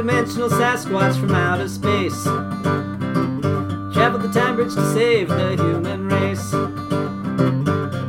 interdimensional 0.00 0.48
Sasquatch 0.48 1.20
from 1.20 1.34
outer 1.34 1.68
space. 1.68 2.24
Traveled 3.92 4.22
the 4.22 4.32
time 4.32 4.56
bridge 4.56 4.74
to 4.74 4.92
save 4.94 5.28
the 5.28 5.56
human 5.56 6.08
race. 6.08 6.52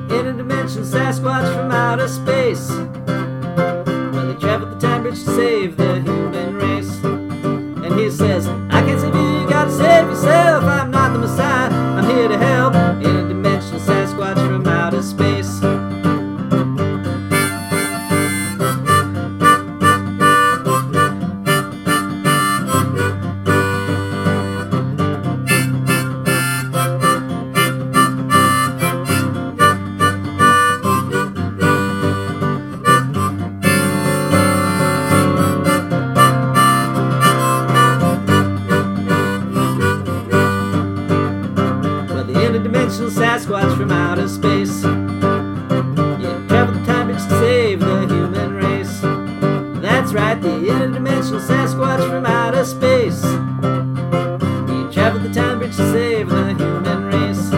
Interdimensional 0.08 0.86
Sasquatch 0.86 1.54
from 1.54 1.72
outer 1.72 2.08
space. 2.08 2.70
Well, 2.70 4.34
he 4.34 4.40
traveled 4.40 4.72
the 4.72 4.80
time 4.80 5.02
bridge 5.04 5.20
to 5.20 5.36
save 5.36 5.76
the 5.76 6.00
human 6.00 6.56
race. 6.56 7.04
And 7.04 8.00
he 8.00 8.10
says, 8.10 8.48
I 8.48 8.82
can't 8.86 9.02
save 9.02 9.14
you, 9.14 9.42
you 9.42 9.50
gotta 9.50 9.72
save 9.72 10.08
yourself. 10.08 10.51
Sasquatch 43.42 43.76
from 43.76 43.92
outer 43.92 44.28
space. 44.28 44.84
Yeah, 44.84 46.46
traveled 46.48 46.80
the 46.80 46.86
time 46.86 47.08
bridge 47.08 47.24
to 47.24 47.30
save 47.40 47.80
the 47.80 48.02
human 48.02 48.54
race. 48.54 49.02
That's 49.82 50.14
right, 50.14 50.40
the 50.40 50.50
interdimensional 50.50 51.42
Sasquatch 51.42 52.08
from 52.08 52.28
outer 52.28 52.64
space. 52.64 53.24
He 53.24 54.94
traveled 54.94 55.24
the 55.24 55.32
time 55.34 55.58
bridge 55.58 55.76
to 55.76 55.92
save 55.92 56.30
the 56.30 56.54
human 56.54 57.06
race. 57.06 57.52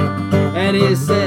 And 0.55 0.77
he 0.77 0.95
says, 0.95 1.22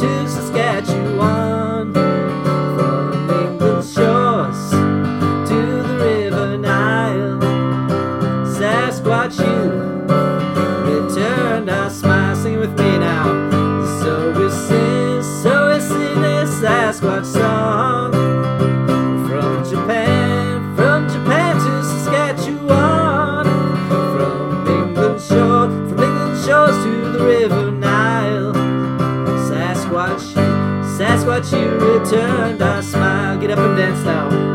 to 0.00 0.28
Saskatchewan, 0.28 1.92
from 1.92 3.30
England's 3.30 3.92
shores 3.92 4.70
to 5.48 5.56
the 5.82 5.94
river 6.00 6.56
Nile. 6.56 7.40
Sasquatch, 8.46 9.38
you 9.40 9.97
that's 30.98 31.24
what 31.24 31.50
you 31.52 31.68
returned. 31.78 32.60
I 32.60 32.80
smile, 32.80 33.38
get 33.38 33.50
up 33.50 33.58
and 33.58 33.76
dance 33.76 34.04
now. 34.04 34.47